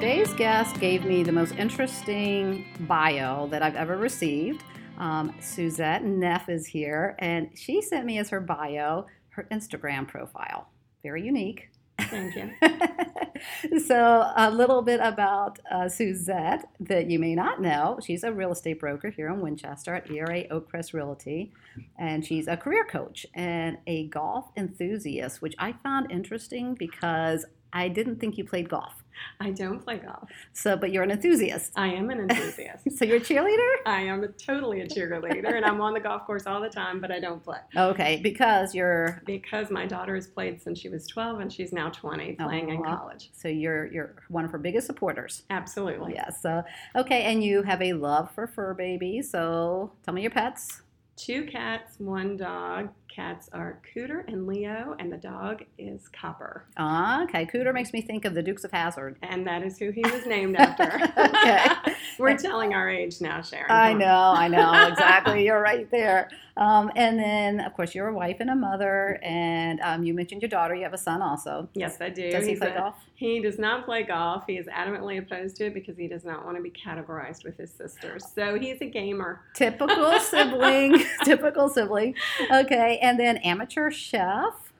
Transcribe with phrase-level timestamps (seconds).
[0.00, 4.62] today's guest gave me the most interesting bio that I've ever received.
[4.96, 10.68] Um, Suzette Neff is here, and she sent me as her bio her Instagram profile.
[11.02, 11.70] Very unique.
[11.98, 13.80] Thank you.
[13.80, 17.98] so, a little bit about uh, Suzette that you may not know.
[18.00, 21.52] She's a real estate broker here in Winchester at ERA Oakcrest Realty,
[21.98, 27.88] and she's a career coach and a golf enthusiast, which I found interesting because I
[27.88, 29.02] didn't think you played golf.
[29.40, 30.28] I don't play golf.
[30.52, 31.72] So, but you're an enthusiast.
[31.76, 32.90] I am an enthusiast.
[32.96, 33.74] so you're a cheerleader?
[33.86, 37.00] I am a, totally a cheerleader, and I'm on the golf course all the time,
[37.00, 37.58] but I don't play.
[37.76, 41.90] Okay, because you're because my daughter has played since she was 12, and she's now
[41.90, 43.30] 20, playing oh, in college.
[43.32, 45.42] So you're you're one of her biggest supporters.
[45.50, 46.14] Absolutely.
[46.14, 46.42] Yes.
[46.42, 46.62] So
[46.96, 49.30] okay, and you have a love for fur babies.
[49.30, 50.82] So tell me your pets.
[51.18, 56.62] Two cats, one dog, cats are Cooter and Leo, and the dog is Copper.
[56.76, 57.44] Ah, okay.
[57.44, 60.26] Cooter makes me think of the Dukes of Hazzard, And that is who he was
[60.26, 60.84] named after.
[61.18, 61.92] okay.
[62.20, 63.66] We're telling our age now, Sharon.
[63.68, 64.06] I know,
[64.36, 65.44] I know, exactly.
[65.44, 66.30] You're right there.
[66.56, 70.40] Um, and then, of course, you're a wife and a mother, and um, you mentioned
[70.40, 70.76] your daughter.
[70.76, 71.68] You have a son also.
[71.74, 72.30] Yes, I do.
[72.30, 72.94] Does he He's play a, golf?
[73.18, 74.44] He does not play golf.
[74.46, 77.56] He is adamantly opposed to it because he does not want to be categorized with
[77.56, 78.24] his sisters.
[78.32, 79.40] So he's a gamer.
[79.54, 81.04] Typical sibling.
[81.24, 82.14] typical sibling.
[82.48, 84.72] Okay, and then amateur chef.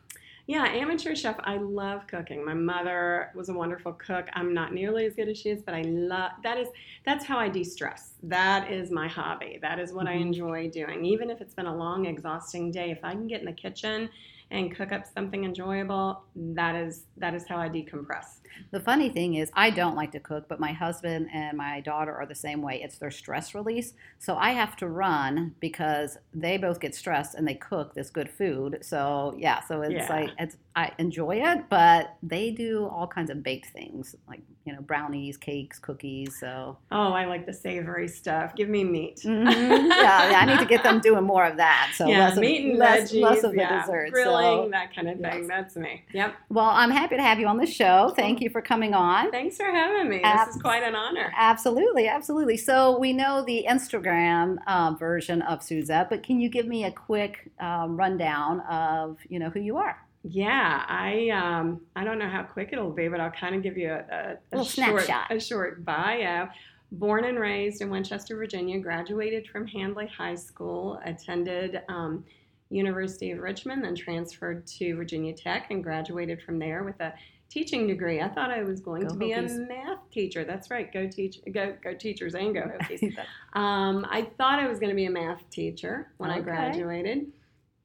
[0.47, 1.35] Yeah, amateur chef.
[1.41, 2.45] I love cooking.
[2.45, 4.29] My mother was a wonderful cook.
[4.35, 6.69] I'm not nearly as good as she is, but I love that is
[7.05, 8.13] that's how I de-stress.
[8.23, 9.59] That is my hobby.
[9.61, 10.17] That is what mm-hmm.
[10.17, 11.05] I enjoy doing.
[11.05, 14.09] Even if it's been a long, exhausting day, if I can get in the kitchen
[14.51, 18.39] and cook up something enjoyable, that is that is how I decompress.
[18.71, 22.15] The funny thing is, I don't like to cook, but my husband and my daughter
[22.15, 22.81] are the same way.
[22.83, 23.93] It's their stress release.
[24.19, 28.31] So I have to run because they both get stressed and they cook this good
[28.31, 28.79] food.
[28.83, 30.09] So yeah, so it's yeah.
[30.09, 34.73] like it's I enjoy it, but they do all kinds of baked things like you
[34.73, 36.39] know brownies, cakes, cookies.
[36.39, 38.55] So oh, I like the savory stuff.
[38.55, 39.23] Give me meat.
[39.25, 39.49] Mm-hmm.
[39.91, 41.91] yeah, yeah, I need to get them doing more of that.
[41.97, 44.71] So yeah, less meat of, and less, veggies, less of the yeah, desserts, grilling, so.
[44.71, 45.41] that kind of thing.
[45.41, 45.49] Yes.
[45.49, 46.05] That's me.
[46.13, 46.37] Yep.
[46.49, 48.13] Well, I'm happy to have you on the show.
[48.15, 49.33] Thank you for coming on.
[49.33, 50.21] Thanks for having me.
[50.23, 51.33] Ab- this is quite an honor.
[51.37, 52.57] Absolutely, absolutely.
[52.57, 56.93] So we know the Instagram uh, version of Suzette, but can you give me a
[56.93, 59.99] quick um, rundown of you know who you are?
[60.31, 63.79] Yeah, I um, I don't know how quick it'll be, but I'll kind of give
[63.79, 65.33] you a, a, a short snapshot.
[65.33, 66.49] a short bio.
[66.93, 72.25] Born and raised in Winchester, Virginia, graduated from Handley High School, attended um,
[72.71, 77.13] University of Richmond, then transferred to Virginia Tech and graduated from there with a
[77.51, 78.21] teaching degree.
[78.21, 79.57] I thought I was going go to be Hokies.
[79.57, 80.45] a math teacher.
[80.45, 80.93] That's right.
[80.93, 81.41] Go teach.
[81.53, 83.17] Go go teachers and go Hokies.
[83.55, 86.41] um, I thought I was going to be a math teacher when okay.
[86.41, 87.33] I graduated.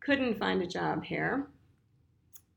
[0.02, 1.48] Couldn't find a job here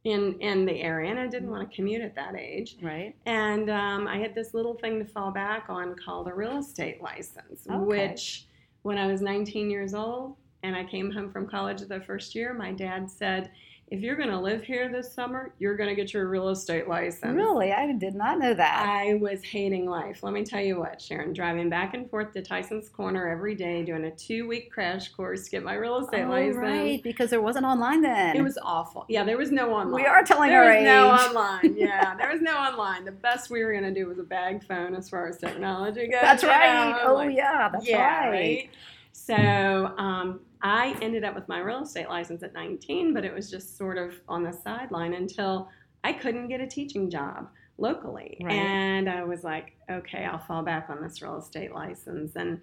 [0.06, 2.76] in in the area, and I didn't want to commute at that age.
[2.80, 3.14] Right.
[3.26, 7.02] And um, I had this little thing to fall back on called a real estate
[7.02, 7.76] license, okay.
[7.76, 8.46] which
[8.82, 12.54] when I was 19 years old and I came home from college the first year,
[12.54, 13.50] my dad said
[13.88, 16.88] if you're going to live here this summer, you're going to get your real estate
[16.88, 17.36] license.
[17.36, 17.72] Really?
[17.72, 18.84] I did not know that.
[18.84, 20.24] I was hating life.
[20.24, 23.84] Let me tell you what, Sharon, driving back and forth to Tyson's Corner every day,
[23.84, 26.56] doing a two week crash course to get my real estate oh, license.
[26.56, 28.36] right, because there wasn't online then.
[28.36, 29.04] It was awful.
[29.08, 30.02] Yeah, there was no online.
[30.02, 31.76] We are telling there our was no online.
[31.76, 33.04] Yeah, there was no online.
[33.04, 36.08] The best we were going to do was a bag phone as far as technology
[36.08, 36.20] goes.
[36.20, 36.90] That's right.
[36.90, 37.10] Know?
[37.10, 38.30] Oh, like, yeah, that's yeah, right.
[38.30, 38.70] right?
[39.16, 43.50] So um, I ended up with my real estate license at 19, but it was
[43.50, 45.70] just sort of on the sideline until
[46.04, 48.36] I couldn't get a teaching job locally.
[48.42, 48.52] Right.
[48.52, 52.36] And I was like, okay, I'll fall back on this real estate license.
[52.36, 52.60] And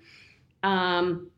[0.62, 1.32] um,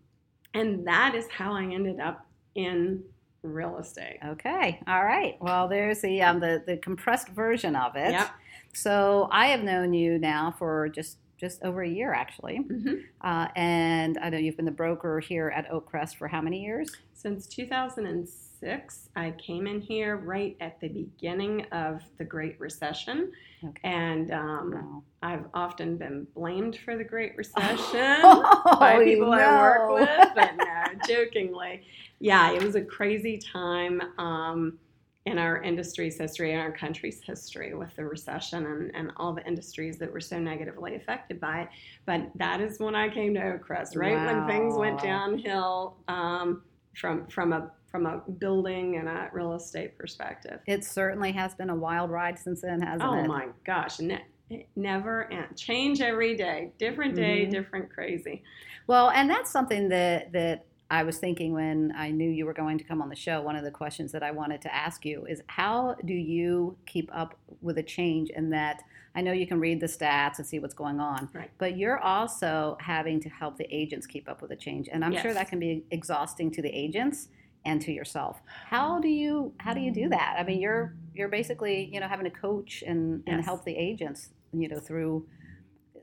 [0.53, 3.01] and that is how I ended up in
[3.41, 4.19] real estate.
[4.23, 4.81] Okay.
[4.85, 5.37] All right.
[5.39, 8.11] Well, there's the um, the, the compressed version of it.
[8.11, 8.29] Yep.
[8.73, 12.59] So I have known you now for just just over a year actually.
[12.59, 12.96] Mm-hmm.
[13.22, 16.91] Uh, and I know you've been the broker here at Oakcrest for how many years?
[17.13, 19.09] Since 2006.
[19.16, 23.32] I came in here right at the beginning of the Great Recession.
[23.64, 23.79] Okay.
[23.84, 25.03] And um, Wow.
[25.22, 30.55] I've often been blamed for the Great Recession Oh, by people I work with, but
[30.58, 31.84] no, jokingly.
[32.20, 34.02] Yeah, it was a crazy time.
[34.17, 34.79] Um,
[35.25, 39.45] in our industry's history, in our country's history, with the recession and, and all the
[39.45, 41.69] industries that were so negatively affected by it.
[42.05, 46.63] But that is when I came to Oakcrest, right when things went downhill um,
[46.95, 50.59] from from a from a building and a real estate perspective.
[50.67, 53.23] It certainly has been a wild ride since then, hasn't Oh it?
[53.23, 55.57] Oh my gosh, ne- never end.
[55.57, 57.51] Change every day, different day, Mhm.
[57.51, 58.43] different crazy.
[58.85, 62.77] Well, and that's something that that I was thinking when I knew you were going
[62.77, 65.25] to come on the show, one of the questions that I wanted to ask you
[65.25, 68.81] is how do you keep up with a change in that
[69.13, 71.51] I know you can read the stats and see what's going on, Right.
[71.57, 74.87] but you're also having to help the agents keep up with the change.
[74.89, 77.27] And I'm sure that can be exhausting to the agents
[77.65, 78.41] and to yourself.
[78.67, 80.35] How do you how do you do that?
[80.39, 84.29] I mean, you're you're basically, you know, having to coach and, and help the agents,
[84.53, 85.27] you know, through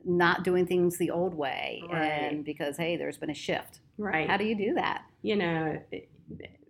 [0.05, 2.03] not doing things the old way Right.
[2.03, 3.79] and because hey, there's been a shift.
[3.97, 4.29] Right.
[4.29, 5.03] How do you do that?
[5.23, 5.79] you know,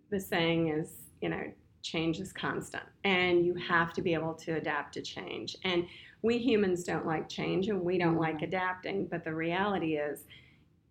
[0.09, 1.43] the saying is, you know,
[1.81, 5.57] change is constant and you have to be able to adapt to change.
[5.65, 5.85] And
[6.21, 8.45] we humans don't like change and we don't like mm-hmm.
[8.45, 10.23] adapting, but the reality is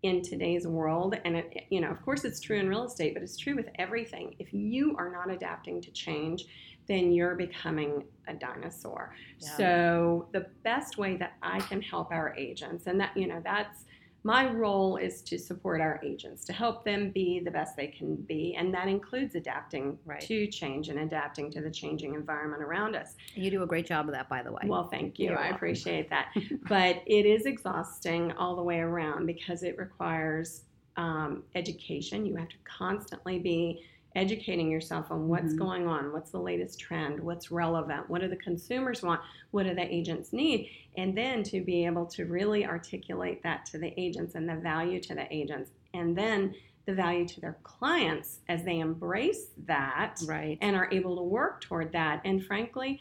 [0.03, 3.23] in today's world and it, you know, of course it's true in real estate, but
[3.23, 4.35] it's true with everything.
[4.41, 6.45] If you are not adapting to change,
[6.89, 9.15] then you're becoming a dinosaur.
[9.39, 9.57] Yeah.
[9.57, 13.85] So the best way that I can help our agents and that, you know, that's
[14.25, 18.15] my role is to support our agents to help them be the best they can
[18.17, 20.21] be and that includes adapting Right.
[20.21, 24.07] to change and adapting to the changing environment around us You do a great job
[24.09, 24.61] of that, by the way.
[24.65, 25.57] well thank you You're i welcome.
[25.57, 26.29] appreciate that
[26.69, 30.63] but it is exhausting all the way around because it requires
[30.97, 33.83] um, education you have to constantly be
[34.15, 35.59] educating yourself on what's Mhm.
[35.59, 39.19] going on what's the latest trend what's relevant what do the consumers want
[39.53, 43.79] what do the agents need and then to be able to really articulate that to
[43.79, 46.55] the agents and the value to the agents and then
[46.87, 50.59] the value to their clients as they embrace that right.
[50.61, 52.21] and are able to work toward that.
[52.25, 53.01] And frankly,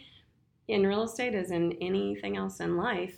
[0.67, 3.15] in real estate, as in anything else in life,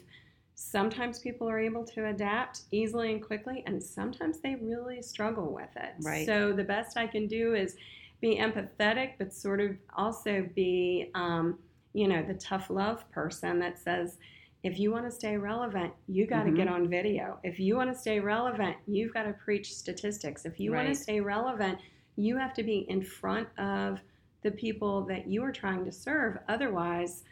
[0.55, 5.69] sometimes people are able to adapt easily and quickly, and sometimes they really struggle with
[5.75, 5.93] it.
[6.01, 6.25] Right.
[6.25, 7.75] So the best I can do is
[8.21, 11.59] be empathetic, but sort of also be, um,
[11.93, 14.17] you know, the tough love person that says,
[14.63, 16.55] if you want to stay relevant, you got to Mhm.
[16.55, 17.37] get on video.
[17.43, 20.45] If you want to stay relevant, you've got to preach statistics.
[20.45, 21.79] If you want to stay relevant,
[22.15, 23.99] you have to be in front of
[24.41, 26.37] the people that you are trying to serve.
[26.47, 27.23] Otherwise,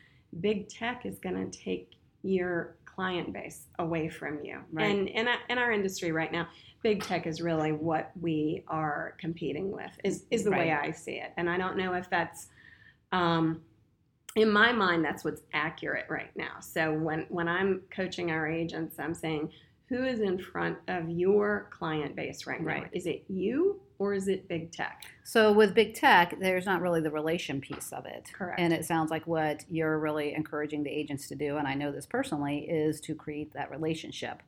[0.41, 1.93] big tech is going to take
[2.23, 4.59] your client base away from you.
[4.71, 4.91] Right.
[4.93, 6.47] And in, our- in our industry right now,
[6.83, 9.91] big tech is really what we are competing with.
[10.03, 11.31] Is is the way I see it.
[11.37, 12.49] And I don't know if that's
[13.13, 13.61] um,
[14.35, 16.59] in my mind that's what's accurate right now.
[16.59, 19.51] So when when I'm coaching our agents, I'm saying
[19.91, 22.67] who is in front of your client base right now?
[22.67, 22.89] Right.
[22.93, 25.03] Is it you or is it big tech?
[25.25, 28.29] So with big tech, there's not really the relation piece of it.
[28.33, 28.57] Correct.
[28.57, 31.91] And it sounds like what you're really encouraging the agents to do, and I know
[31.91, 34.41] this personally, is to create that relationship.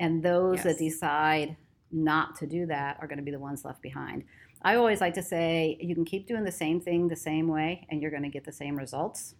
[0.00, 1.56] And those that decide
[1.92, 4.24] not to do that are going to be the ones left behind.
[4.62, 7.86] I always like to say you can keep doing the same thing the same way,
[7.90, 9.34] and you're going to get the same results.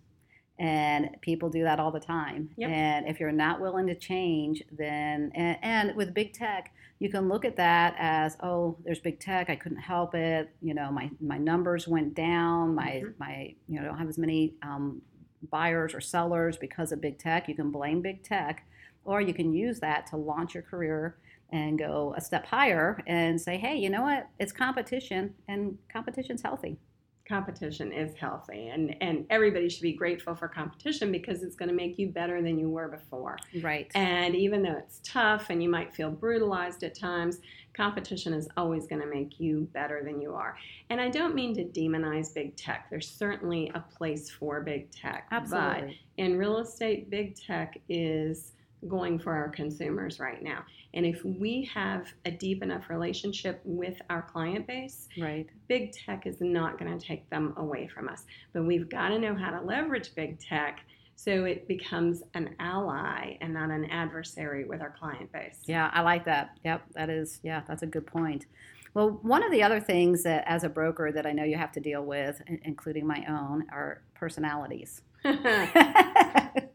[0.59, 2.49] And people do that all the time.
[2.57, 2.71] Yep.
[2.71, 7.29] And if you're not willing to change, then, and, and with big tech, you can
[7.29, 11.11] look at that as oh there's big tech i couldn't help it you know my
[11.21, 13.15] my numbers went down my Mhm.
[13.19, 15.03] my you know I don't have as many um,
[15.51, 18.65] buyers or sellers because of big tech you can blame big tech
[19.05, 21.19] or you can use that to launch your career
[21.51, 26.43] and go a step higher and say hey you know what it's competition and competition's
[26.43, 26.79] healthy
[27.27, 31.75] competition is healthy and and everybody should be grateful for competition because it's going to
[31.75, 33.37] make you better than you were before.
[33.63, 37.39] right And even though it's tough and you might feel brutalized at times,
[37.75, 40.57] competition is always going to make you better than you are.
[40.91, 42.87] And I don't mean to demonize big tech.
[42.91, 45.27] There's certainly a place for big tech.
[45.31, 48.53] But absolutely in real estate, big tech is
[48.89, 50.65] going for our consumers right now.
[50.97, 56.27] And if we have a deep enough relationship with our client base, right big tech
[56.27, 58.25] is not going to take them away from us.
[58.53, 60.81] But we've got to know how to leverage big tech
[61.17, 65.61] so it becomes an ally and not an adversary with our client base.
[65.65, 66.59] Yeah, I like that.
[66.65, 68.47] Yep, that is, yeah, that's a good point.
[68.93, 71.73] Well, one of the other things that as a broker that I know you have
[71.73, 75.03] to deal with, including my own, are personalities.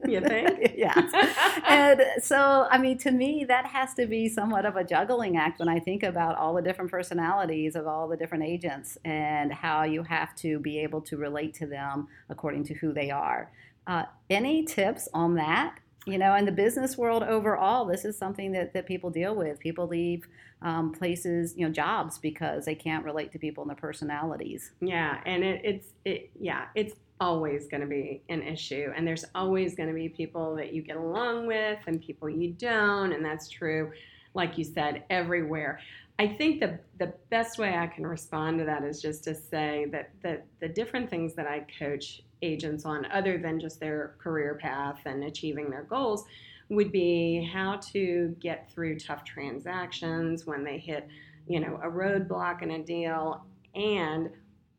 [0.07, 0.73] You think?
[0.77, 1.11] yes.
[1.67, 5.59] And so, I mean, to me, that has to be somewhat of a juggling act
[5.59, 9.83] when I think about all the different personalities of all the different agents and how
[9.83, 13.51] you have to be able to relate to them according to who they are.
[13.87, 15.75] Uh, any tips on that?
[16.05, 19.59] You know, in the business world overall, this is something that, that people deal with.
[19.59, 20.27] People leave
[20.63, 24.71] um, places, you know, jobs because they can't relate to people and their personalities.
[24.81, 29.23] yeah, and it, it's it yeah, it's always going to be an issue, and there's
[29.33, 33.23] always going to be people that you get along with and people you don't, and
[33.23, 33.91] that's true,
[34.33, 35.79] like you said, everywhere.
[36.19, 39.85] I think the the best way I can respond to that is just to say
[39.91, 44.57] that the the different things that I coach agents on, other than just their career
[44.61, 46.25] path and achieving their goals,
[46.69, 51.07] would be how to get through tough transactions when they hit
[51.47, 53.43] you know, a roadblock in a deal
[53.75, 54.29] and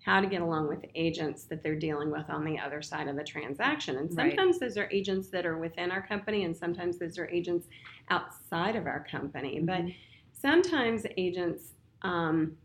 [0.04, 3.16] how to get along with agents that they're dealing with on the other side of
[3.16, 3.96] the transaction.
[3.98, 4.34] And Right.
[4.36, 7.68] sometimes those are agents that are within our company, and sometimes those are agents
[8.10, 9.60] outside of our company.
[9.60, 9.94] But Mhm.
[10.32, 12.56] sometimes agents um,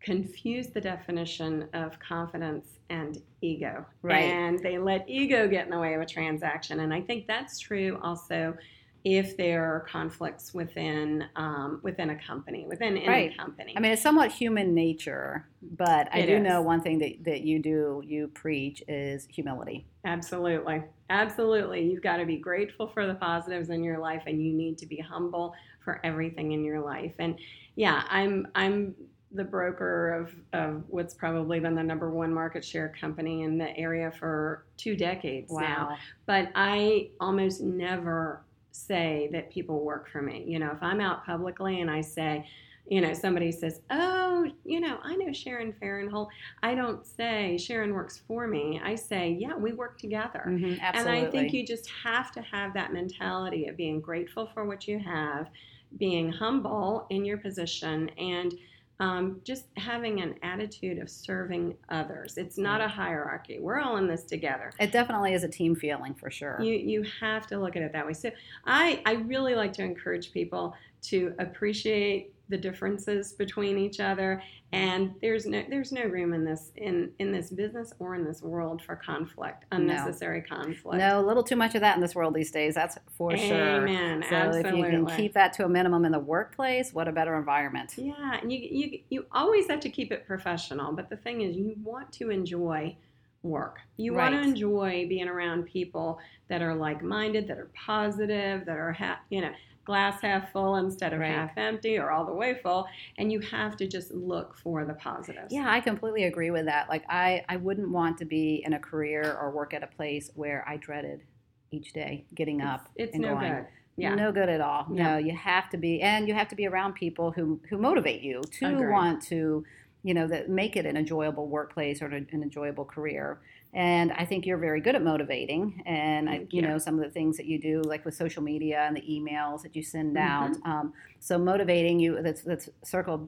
[0.00, 3.84] confuse the definition of confidence and ego.
[4.02, 4.22] Right.
[4.24, 6.78] And they let ego get in the way of a transaction.
[6.80, 8.56] And I think that's true also
[9.04, 13.36] if there are conflicts within um, within a company, within any Right.
[13.38, 13.74] company.
[13.76, 16.42] I mean, it's somewhat human nature, but I It do is.
[16.42, 19.86] know one thing that, that you do, you preach, is humility.
[20.04, 20.82] Absolutely.
[21.10, 21.90] Absolutely.
[21.90, 24.86] You've got to be grateful for the positives in your life and you need to
[24.86, 27.14] be humble for everything in your life.
[27.18, 27.38] And
[27.76, 28.94] yeah, I'm I'm
[29.32, 33.76] the broker of, of what's probably been the number one market share company in the
[33.76, 35.96] area for two decades now.
[36.24, 38.42] But I almost never
[38.78, 40.44] say that people work for me.
[40.46, 42.48] You know, if I'm out publicly and I say,
[42.86, 46.28] you know, somebody says, "Oh, you know, I know Sharon Farrenholt."
[46.62, 48.80] I don't say Sharon works for me.
[48.82, 51.18] I say, "Yeah, we work together." Mhm, absolutely.
[51.18, 54.88] And I think you just have to have that mentality of being grateful for what
[54.88, 55.50] you have,
[55.98, 58.54] being humble in your position, and
[59.00, 62.36] um, just having an attitude of serving others.
[62.36, 63.58] It's not a hierarchy.
[63.60, 64.72] We're all in this together.
[64.80, 66.58] it definitely is a team feeling for sure.
[66.60, 68.12] You you have to look at it that way.
[68.12, 68.30] So
[68.66, 75.14] I I really like to encourage people to appreciate the differences between each other and
[75.20, 78.82] there's no there's no room in this in in this business or in this world
[78.82, 82.50] for conflict unnecessary conflict no, a little too much of that in this world these
[82.50, 82.74] days.
[82.74, 83.82] That's for sure.
[83.82, 84.24] Amen.
[84.28, 84.70] So Absolutely.
[84.70, 87.94] if you can keep that to a minimum in the workplace, what a better environment.
[87.96, 91.56] yeah, and you, you you always have to keep it professional, but the thing is,
[91.56, 92.96] you want to enjoy
[93.42, 93.78] work.
[93.96, 98.92] You want to enjoy being around people that are like-minded, that are positive, that are
[98.92, 99.52] ha- you know
[99.88, 101.32] glass half full instead of Right.
[101.32, 104.94] half empty or all the way full, and you have to just look for the
[104.94, 105.52] positives.
[105.52, 106.88] Yeah, I completely agree with that.
[106.88, 110.30] Like I, I wouldn't want to be in a career or work at a place
[110.34, 111.22] where I dreaded
[111.70, 113.52] each day getting it's, up it's and no going.
[113.54, 113.66] good.
[113.96, 114.14] Yeah.
[114.14, 114.86] No good at all.
[114.92, 115.02] Yeah.
[115.12, 118.20] No, you have to be, and you have to be around people who who motivate
[118.22, 118.90] you to Agreed.
[118.92, 119.64] want to,
[120.02, 123.40] you know, that make it an enjoyable workplace or an, enjoyable career.
[123.74, 127.10] And I think you're very good at motivating, and I, you know some of the
[127.10, 130.52] things that you do, like with social media and the emails that you send out.
[130.52, 130.70] Mm-hmm.
[130.70, 132.18] Um, so motivating you.
[132.18, 132.70] Let's let's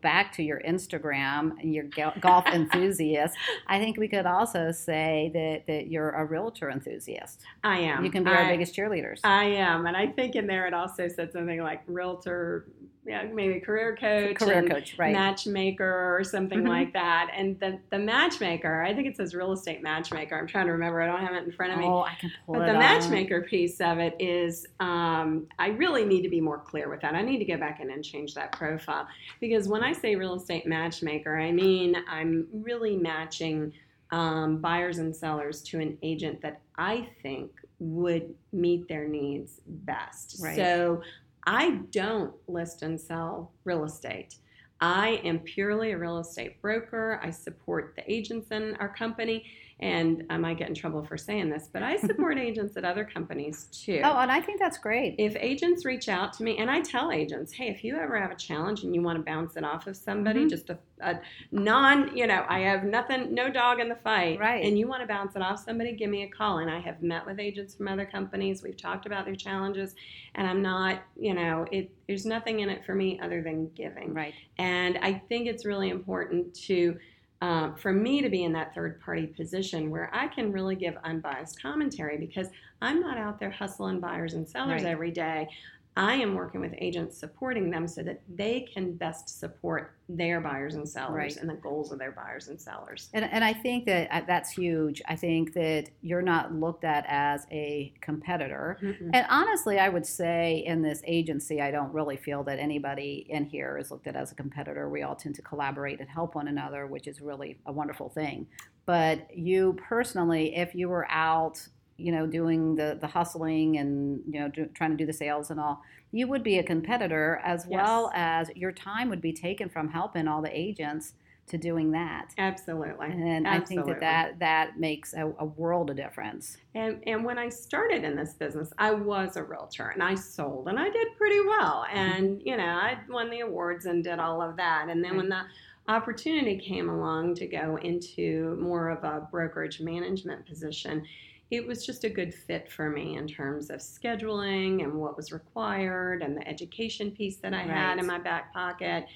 [0.01, 1.85] back to your Instagram and your
[2.21, 3.37] golf enthusiast.
[3.67, 7.43] I think we could also say that that you're a realtor enthusiast.
[7.63, 8.03] I am.
[8.03, 9.21] You can be our biggest cheerleaders.
[9.25, 12.67] I am, and I think in there it also said something like realtor,
[13.07, 15.13] yeah, maybe career coach, Career coach, right?
[15.13, 16.69] matchmaker or something Mhm.
[16.69, 17.31] like that.
[17.35, 20.37] And the the matchmaker, I think it says real estate matchmaker.
[20.39, 21.01] I'm trying to remember.
[21.01, 21.87] I don't have it in front of me.
[21.87, 26.05] Oh, I can pull But it the matchmaker piece of it is, um, I really
[26.05, 27.15] need to be more clear with that.
[27.15, 29.09] I need to go back in and change that profile
[29.41, 33.73] because when I say real estate matchmaker, I mean I'm really matching
[34.13, 40.43] um, buyers and sellers to an agent that I think would meet their needs best.
[40.43, 40.57] Right.
[40.57, 41.03] So
[41.47, 44.37] I don't list and sell real estate.
[44.81, 47.21] I am purely a real estate broker.
[47.23, 49.45] I support the agents in our company,
[49.81, 53.05] and I might get in trouble for saying this, but I support agents at other
[53.05, 54.01] companies too.
[54.05, 55.15] Oh, and I think that's great.
[55.19, 58.31] If agents reach out to me, and I tell agents, hey, if you ever have
[58.31, 60.51] a challenge and you want to bounce it off of somebody, Mhm.
[60.51, 61.19] just a, a
[61.51, 64.65] non, you know, I have nothing, no dog in the fight, Right.
[64.65, 66.59] and you want to bounce it off somebody, give me a call.
[66.59, 68.63] And I have met with agents from other companies.
[68.63, 69.95] We've talked about their challenges,
[70.35, 71.91] and I'm not, you know, it.
[72.07, 74.13] There's nothing in it for me other than giving.
[74.13, 74.35] Right.
[74.59, 76.99] And I think it's really important to,
[77.43, 80.95] um, for me to be in that third party position where I can really give
[81.05, 82.49] unbiased commentary because
[82.83, 84.91] I'm not out there hustling buyers and sellers Right.
[84.93, 85.49] every day.
[85.97, 90.75] I am working with agents supporting them so that they can best support their buyers
[90.75, 91.37] and sellers Right.
[91.37, 93.11] and the goals of their buyers and sellers.
[93.13, 95.03] And, and I think that uh, that's huge.
[95.09, 98.79] I think that you're not looked at as a competitor.
[98.81, 99.11] Mm-mm.
[99.13, 103.45] And honestly, I would say in this agency, I don't really feel that anybody in
[103.45, 104.89] here is looked at as a competitor.
[104.89, 108.47] We all tend to collaborate and help one another, which is really a wonderful thing.
[108.87, 111.67] But you personally, if you were out,
[112.01, 115.51] you know, doing the, the hustling and, you know, do, trying to do the sales
[115.51, 117.77] and all, you would be a competitor as Yes.
[117.77, 121.15] well as your time would be taken from helping all the agents
[121.47, 122.33] to doing that.
[122.39, 123.09] Absolutely.
[123.09, 126.57] And I think that that, that makes a, a world of difference.
[126.75, 130.69] And, and when I started in this business, I was a realtor and I sold
[130.69, 131.85] and I did pretty well.
[131.89, 131.99] Mm-hmm.
[131.99, 134.87] And, you know, I won the awards and did all of that.
[134.91, 135.43] And then when the
[135.89, 141.05] opportunity came along to go into more of a brokerage management position,
[141.51, 145.33] it was just a good fit for me in terms of scheduling and what was
[145.33, 149.07] required and the education piece that I had in my back pocket.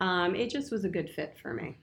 [0.00, 1.76] um, it just was a good fit for me.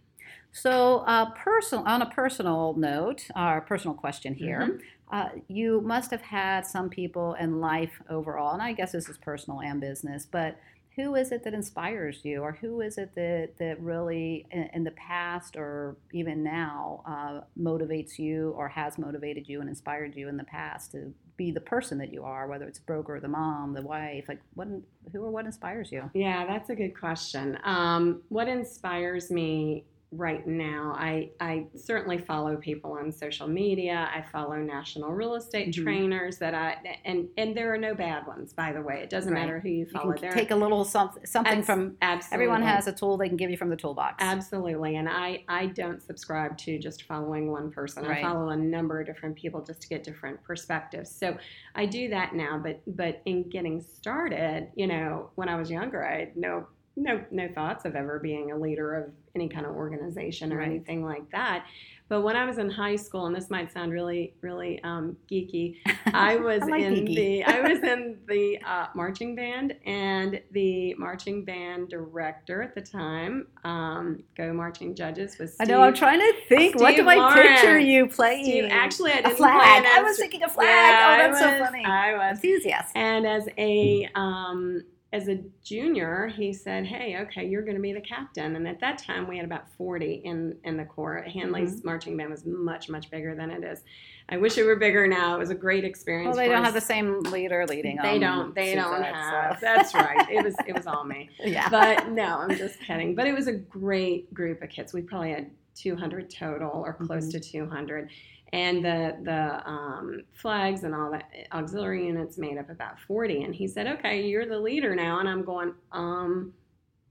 [0.51, 4.59] So, uh, personal on a personal note, our personal question here.
[4.59, 4.81] Mhm.
[5.11, 9.17] Uh, you must have had some people in life overall, and I guess this is
[9.17, 10.57] personal and business, but
[10.95, 14.83] who is it that inspires you, or who is it that, that really in, in
[14.83, 20.27] the past or even now uh, motivates you or has motivated you and inspired you
[20.27, 23.27] in the past to be the person that you are, whether it's a broker, the
[23.27, 24.67] mom, the wife, like what,
[25.13, 26.09] who or what inspires you?
[26.13, 27.57] Yeah, that's a good question.
[27.63, 30.93] Um, what inspires me right now?
[30.97, 34.09] I, I certainly follow people on social media.
[34.13, 35.83] I follow national real estate Mhm.
[35.83, 39.01] trainers that I and and there are no bad ones, by the way.
[39.01, 39.39] It doesn't Right.
[39.39, 40.11] matter who you You follow.
[40.13, 42.33] can There take a little something, something Abs- from absolutely.
[42.45, 44.15] everyone has a tool they can give you from the toolbox.
[44.19, 48.03] Absolutely, and I I don't subscribe to just following one person.
[48.05, 48.17] Right.
[48.17, 51.09] I follow a number of different people just to get different perspectives.
[51.09, 51.37] So
[51.75, 56.05] I do that now, but but in getting started, you know, when I was younger,
[56.05, 59.71] I had no no no thoughts of ever being a leader of any kind of
[59.73, 60.65] organization or Right.
[60.67, 61.65] anything like that.
[62.09, 65.77] But when I was in high school, and this might sound really really um, geeky,
[66.13, 67.15] I was like in geeky.
[67.15, 72.81] the I was in the uh, marching band, and the marching band director at the
[72.81, 75.81] time, um, Go Marching Judges, was I know.
[75.81, 76.75] I'm trying to think.
[76.75, 78.43] what Steve do I picture you playing?
[78.43, 79.61] Steve, actually, I didn't flag.
[79.61, 80.67] play an I was thinking a flag.
[80.67, 81.85] Yeah, oh, I that's so funny.
[81.85, 82.43] I was.
[82.43, 82.91] Enthusiast.
[82.95, 84.83] And as a um,
[85.13, 88.79] as a junior, he said, "Hey, okay, you're going to be the captain." And at
[88.79, 91.21] that time, we had about 40 in in the corps.
[91.23, 91.87] Handley's Mm-hmm.
[91.87, 93.83] marching band was much much bigger than it is.
[94.29, 95.35] I wish it were bigger now.
[95.35, 96.27] It was a great experience.
[96.37, 96.65] Well, they don't us.
[96.67, 97.97] have the same leader leading.
[98.01, 98.55] They don't.
[98.55, 99.57] They don't have.
[99.59, 100.29] so- That's right.
[100.29, 100.55] It was.
[100.65, 101.29] It was all me.
[101.43, 101.67] yeah.
[101.69, 103.13] But no, I'm just kidding.
[103.13, 104.93] But it was a great group of kids.
[104.93, 107.31] We probably had 200 total, or close Mhm.
[107.31, 108.09] to 200,
[108.53, 111.21] and the the um, flags and all the
[111.55, 113.43] auxiliary units made up about 40.
[113.43, 116.53] And he said, "Okay, you're the leader now," and I'm going, um.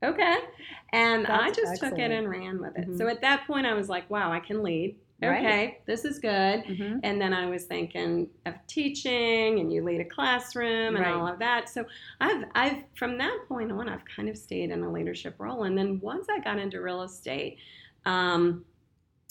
[0.03, 0.37] Okay.
[0.93, 2.87] And I That's just took it and ran with it.
[2.89, 2.97] Mhm.
[2.97, 4.97] So at that point, I was like, wow, I can lead.
[5.23, 5.41] Right.
[5.41, 6.65] Okay, this is good.
[6.67, 7.01] Mhm.
[7.03, 11.15] And then I was thinking of teaching and you lead a classroom and Right.
[11.15, 11.69] all of that.
[11.69, 11.85] So
[12.21, 15.65] I've I've from that point on I've kind of stayed in a leadership role.
[15.65, 17.59] And then once I got into real estate,
[18.07, 18.65] um,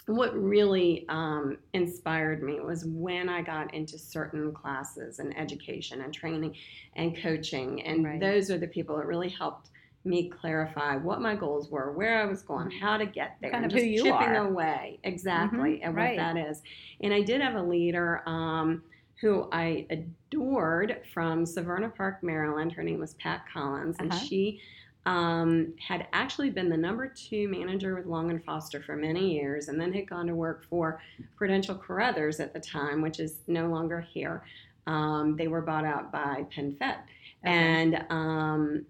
[0.09, 6.13] what really um, inspired me was when I got into certain classes and education and
[6.13, 6.55] training
[6.95, 7.83] and coaching.
[7.83, 8.19] And Right.
[8.19, 9.69] those are the people that really helped
[10.05, 13.65] me clarify what my goals were, where I was going, how to get there, Kind
[13.65, 14.47] and of who just chipping are.
[14.47, 16.17] away exactly Mhm, at right.
[16.17, 16.61] what that is.
[17.01, 18.83] And I did have a leader um,
[19.21, 22.71] who I adored from Severna Park, Maryland.
[22.71, 24.25] Her name was Pat Collins, and Uh-huh.
[24.25, 24.59] she
[25.09, 29.67] um, had actually been the number two manager with Long and Foster for many years,
[29.67, 31.01] and then had gone to work for
[31.35, 34.43] Prudential Carruthers at the time, which is no longer here.
[34.85, 36.99] Um, they were bought out by PenFed,
[37.41, 38.85] and um,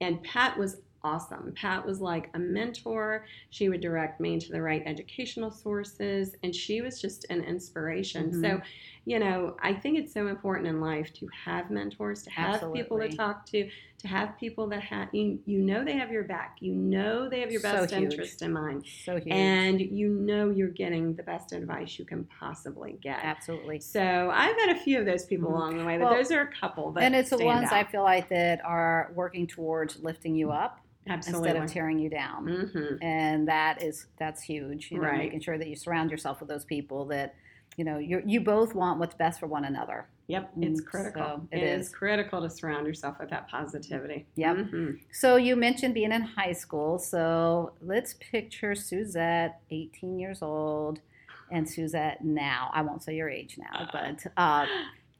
[0.00, 1.52] and Pat was awesome.
[1.56, 3.24] Pat was like a mentor.
[3.50, 8.30] She would direct me to the right educational sources, and she was just an inspiration.
[8.30, 8.40] Mhm.
[8.40, 8.60] So,
[9.04, 12.98] you know, I think it's so important in life to have mentors, to have people
[12.98, 16.56] to talk to, to have people that have you, you know they have your back.
[16.60, 18.12] You know they have your So best huge.
[18.12, 19.32] interest in mind, so huge.
[19.34, 23.18] and you know you're getting the best advice you can possibly get.
[23.24, 23.80] Absolutely.
[23.80, 25.54] So I've had a few of those people Mhm.
[25.54, 26.92] along the way, but Well, those are a couple.
[26.92, 30.80] That and it's the ones I feel like that are working towards lifting you up
[31.08, 32.46] absolutely instead of tearing you down.
[32.72, 35.18] hmm and that is that's huge you know Right.
[35.18, 37.34] making sure that you surround yourself with those people that
[37.76, 41.22] you know you you both want what's best for one another Yep, it's Mm, critical.
[41.22, 41.86] so it it is.
[41.86, 41.94] is.
[41.94, 44.26] critical to surround yourself with that positivity.
[44.36, 44.56] Yep.
[44.56, 44.98] Mhm.
[45.10, 51.00] so you mentioned being in high school so let's picture suzette 18 years old
[51.50, 54.66] and suzette now i won't say your age now but uh,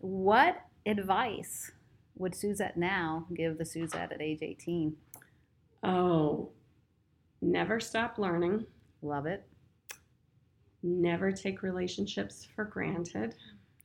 [0.01, 1.71] what advice
[2.17, 4.95] would suzette now give the suzette at age 18
[5.83, 6.51] Oh,
[7.41, 8.67] never stop learning.
[9.03, 9.47] love it
[10.83, 13.35] Never take relationships for granted.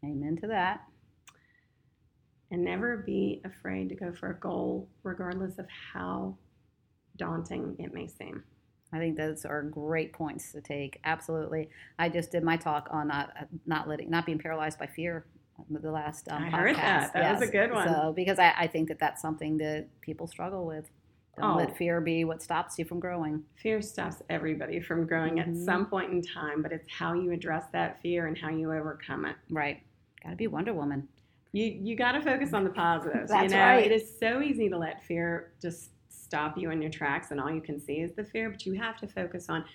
[0.04, 0.82] amen to that
[2.52, 6.38] And never be afraid to go for a goal, regardless of how
[7.18, 8.44] daunting it may seem.
[8.92, 11.00] I think those are great points to take.
[11.04, 11.70] Absolutely.
[11.98, 13.32] I just did my talk on not
[13.66, 15.26] not letting not being paralyzed by fear.
[15.70, 16.52] The last um, I podcast.
[16.58, 17.14] heard that.
[17.14, 17.88] That was a good one.
[17.88, 20.90] So because I, I think that that's something that people struggle with.
[21.38, 21.56] Don't Oh.
[21.58, 23.44] let fear be what stops you from growing.
[23.56, 25.48] Fear stops everybody from growing Mhm.
[25.48, 28.72] at some point in time, but it's how you address that fear and how you
[28.72, 29.36] overcome it.
[29.50, 29.82] Right.
[30.24, 31.08] Got to be Wonder Woman.
[31.52, 33.30] You you got to focus on the positives.
[33.32, 33.86] That's you know, right.
[33.86, 37.52] it is so easy to let fear just stop you in your tracks, and all
[37.52, 38.50] you can see is the fear.
[38.50, 39.66] But you have to focus on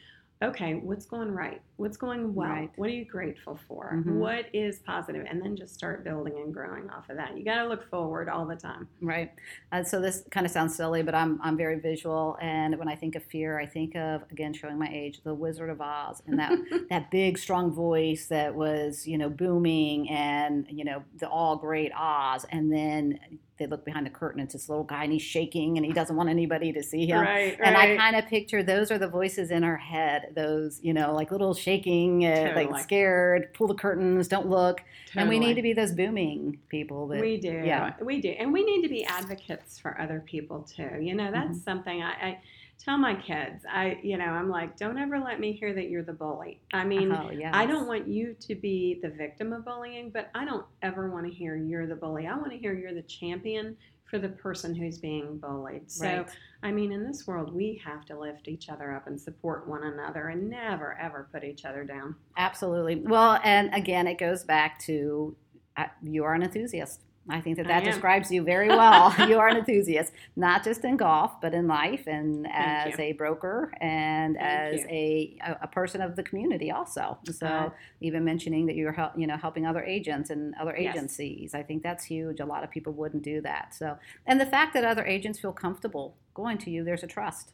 [0.42, 1.61] okay, what's going right?
[1.77, 2.48] What's going well?
[2.48, 2.70] Right.
[2.77, 3.92] What are you grateful for?
[3.94, 4.18] Mhm.
[4.18, 5.27] What is positive?
[5.29, 7.37] And then just start building and growing off of that.
[7.37, 8.88] You got to look forward all the time.
[9.01, 9.33] Right.
[9.72, 12.94] Uh, so this kind of sounds silly, but I'm I'm very visual, and when I
[12.94, 16.38] think of fear, I think of again showing my age, the Wizard of Oz, and
[16.38, 16.53] that
[16.90, 21.92] that big strong voice that was you know booming, and you know the all great
[21.96, 23.18] Oz, and then
[23.58, 26.14] they look behind the curtain, it's this little guy, and he's shaking, and he doesn't
[26.16, 27.20] want anybody to see him.
[27.20, 30.92] Right, And I kind of picture those are the voices in our head, those, you
[30.94, 32.66] know, like little shaking, uh, Totally.
[32.66, 34.80] like scared, pull the curtains, don't look.
[35.16, 37.48] And we need to be those booming people that we do.
[37.64, 37.94] yeah.
[38.00, 38.28] We do.
[38.30, 40.90] And we need to be advocates for other people too.
[41.00, 41.58] You know, that's Mm-hmm.
[41.70, 42.38] something I, I
[42.78, 43.64] tell my kids.
[43.70, 46.60] I, you know, I'm like, don't ever let me hear that you're the bully.
[46.72, 47.50] I mean, oh, yes.
[47.52, 51.26] I don't want you to be the victim of bullying, but I don't ever want
[51.26, 52.26] to hear you're the bully.
[52.26, 55.90] I want to hear you're the champion for the person who's being bullied.
[55.90, 56.28] So, Right.
[56.62, 59.84] I mean, in this world, we have to lift each other up and support one
[59.84, 62.16] another and never, ever put each other down.
[62.36, 62.96] Absolutely.
[62.96, 65.36] Well, and again, it goes back to
[65.76, 67.02] uh, you are an enthusiast.
[67.30, 69.14] I think that that describes you very well.
[69.28, 72.54] you are an enthusiast, not just in golf, but in life and Thank
[72.94, 73.04] as you.
[73.04, 77.18] a broker and Thank as a, a person of the community also.
[77.30, 80.94] So Uh, even mentioning that you're help, you know helping other agents and other Yes.
[80.96, 82.40] agencies, I think that's huge.
[82.40, 83.74] A lot of people wouldn't do that.
[83.74, 87.52] So and the fact that other agents feel comfortable going to you, there's a trust.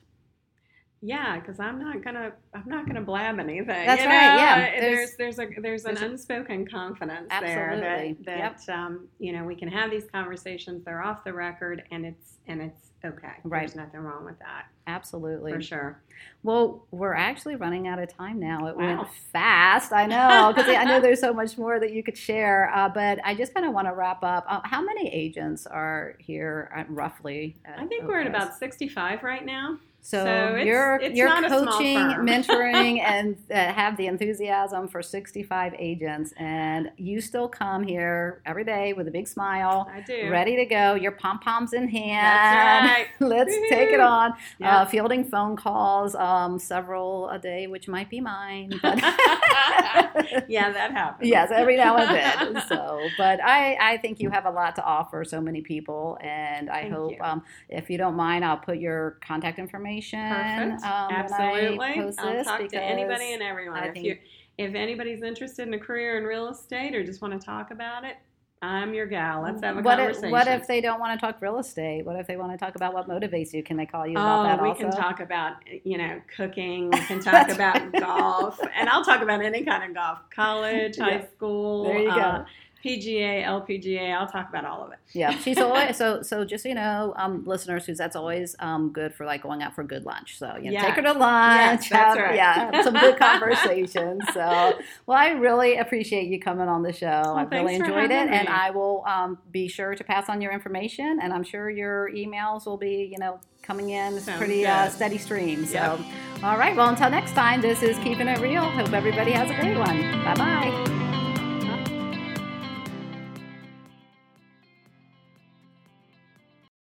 [1.07, 3.67] Yeah, because I'm not gonna I'm not gonna blab anything.
[3.87, 4.55] That's you right, yeah.
[4.77, 8.75] Uh, There's- there's there's a there's an there's a- unspoken confidence Absolutely, there that that
[8.75, 10.83] um, you know we can have these conversations.
[10.85, 13.29] They're off the record, and it's and it's okay.
[13.43, 13.61] Right.
[13.61, 15.53] There's nothing wrong with that Absolutely.
[15.53, 16.03] for sure.
[16.43, 18.67] Well, we're actually running out of time now.
[18.67, 18.97] It Wow.
[18.97, 19.93] went fast.
[19.93, 22.71] I know, because I know there's so much more that you could share.
[22.75, 24.47] Uh, but I just kind of want to wrap up.
[24.49, 27.57] Uh, how many agents are here, uh, roughly?
[27.67, 29.77] at I think we're at about 65 right now.
[30.07, 31.97] So, so it's- you're it's you're not a small coaching,
[32.29, 38.65] mentoring, and uh, have the enthusiasm for 65 agents, and you still come here every
[38.65, 40.29] day with a big smile, I do.
[40.31, 40.93] ready to go.
[40.95, 42.23] Your pom poms in hand.
[42.23, 43.07] That's right.
[43.27, 44.35] Let's take it on.
[44.59, 44.81] Yeah.
[44.81, 48.99] Uh, fielding phone calls, um, several a day, which might be mine, but
[50.49, 51.31] yeah, that happens.
[51.31, 52.63] yes, every now and then.
[52.69, 56.69] So, but I, I think you have a lot to offer so many people, and
[56.69, 57.19] I Thank hope you.
[57.23, 59.94] um, if you don't mind, I'll put your contact information.
[60.03, 60.85] Perfect.
[60.85, 62.15] Um, Absolutely.
[62.19, 63.79] I'll talk to anybody and everyone.
[63.79, 64.17] I if you
[64.57, 68.05] if anybody's interested in a career in real estate or just want to talk about
[68.05, 68.17] it,
[68.63, 69.43] I'm your gal.
[69.43, 70.27] Let's have a what conversation.
[70.27, 72.07] If, what if they don't want to talk real estate?
[72.07, 73.63] What if they want to talk about what motivates you?
[73.63, 74.83] Can they call you about Oh, that we also?
[74.83, 75.55] can talk about
[75.85, 76.91] you know cooking.
[76.91, 81.17] We can talk about golf, and I'll talk about any kind of golf, college, high
[81.19, 81.27] Yeah.
[81.35, 82.21] school, There you go.
[82.21, 82.45] uh,
[82.85, 84.15] PGA, LPGA.
[84.15, 84.99] I'll talk about all of it.
[85.13, 86.45] Yeah, she's always so so.
[86.45, 89.83] Just so you know, um, listeners, Suzette's always um good for like going out for
[89.85, 90.39] good lunch.
[90.39, 90.87] So you know, Yeah.
[90.87, 91.83] take her to lunch.
[91.83, 92.35] Yes, that's have, right.
[92.37, 94.23] Yeah, have some good conversations.
[94.33, 97.35] So, well, I really appreciate you coming on the show.
[97.37, 98.49] I've really enjoyed it, having and.
[98.49, 102.67] I will um, be sure to pass on your information, and I'm sure your emails
[102.67, 105.65] will be you know coming in Sounds pretty uh, steady stream.
[105.65, 106.01] So, Yep.
[106.43, 106.77] all right.
[106.77, 108.63] Well, until next time, this is keeping it real.
[108.63, 110.01] Hope everybody has a great one.
[110.25, 110.94] Bye bye.